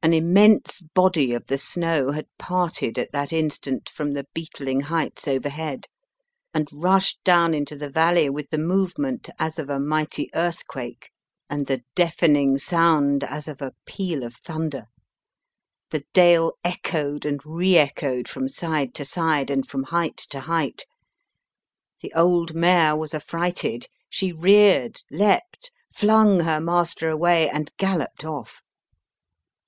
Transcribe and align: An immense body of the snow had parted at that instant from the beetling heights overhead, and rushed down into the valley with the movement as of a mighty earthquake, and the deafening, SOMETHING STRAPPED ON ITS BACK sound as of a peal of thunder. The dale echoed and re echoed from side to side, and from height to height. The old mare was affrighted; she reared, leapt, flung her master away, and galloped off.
An 0.00 0.14
immense 0.14 0.80
body 0.80 1.34
of 1.34 1.48
the 1.48 1.58
snow 1.58 2.12
had 2.12 2.28
parted 2.38 2.98
at 2.98 3.12
that 3.12 3.30
instant 3.30 3.90
from 3.90 4.12
the 4.12 4.24
beetling 4.32 4.80
heights 4.80 5.28
overhead, 5.28 5.86
and 6.54 6.66
rushed 6.72 7.22
down 7.24 7.52
into 7.52 7.76
the 7.76 7.90
valley 7.90 8.30
with 8.30 8.48
the 8.48 8.56
movement 8.56 9.28
as 9.38 9.58
of 9.58 9.68
a 9.68 9.78
mighty 9.78 10.30
earthquake, 10.34 11.10
and 11.50 11.66
the 11.66 11.82
deafening, 11.94 12.56
SOMETHING 12.56 12.58
STRAPPED 12.58 12.82
ON 12.84 13.02
ITS 13.16 13.20
BACK 13.22 13.28
sound 13.28 13.36
as 13.36 13.48
of 13.48 13.60
a 13.60 13.74
peal 13.84 14.22
of 14.22 14.36
thunder. 14.36 14.86
The 15.90 16.04
dale 16.14 16.52
echoed 16.64 17.26
and 17.26 17.44
re 17.44 17.76
echoed 17.76 18.28
from 18.28 18.48
side 18.48 18.94
to 18.94 19.04
side, 19.04 19.50
and 19.50 19.68
from 19.68 19.82
height 19.82 20.16
to 20.30 20.40
height. 20.40 20.86
The 22.00 22.14
old 22.14 22.54
mare 22.54 22.96
was 22.96 23.12
affrighted; 23.12 23.88
she 24.08 24.32
reared, 24.32 25.02
leapt, 25.10 25.70
flung 25.92 26.40
her 26.40 26.62
master 26.62 27.10
away, 27.10 27.50
and 27.50 27.70
galloped 27.76 28.24
off. 28.24 28.62